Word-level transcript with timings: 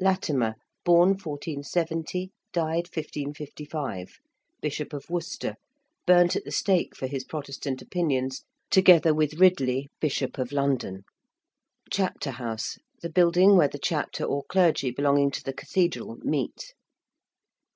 ~Latimer~ 0.00 0.56
(born 0.84 1.10
1470, 1.10 2.32
died 2.52 2.88
1555), 2.88 4.18
Bishop 4.60 4.92
of 4.92 5.08
Worcester, 5.08 5.54
burnt 6.08 6.34
at 6.34 6.42
the 6.44 6.50
stake 6.50 6.96
for 6.96 7.06
his 7.06 7.22
Protestant 7.22 7.80
opinions 7.80 8.42
together 8.68 9.14
with 9.14 9.34
Ridley, 9.34 9.88
Bishop 10.00 10.38
of 10.38 10.50
London. 10.50 11.04
~chapter 11.88 12.32
house~: 12.32 12.80
the 13.00 13.08
building 13.10 13.56
where 13.56 13.68
the 13.68 13.78
chapter 13.78 14.24
or 14.24 14.42
clergy 14.46 14.90
belonging 14.90 15.30
to 15.30 15.42
the 15.44 15.52
cathedral 15.52 16.16
meet. 16.24 16.74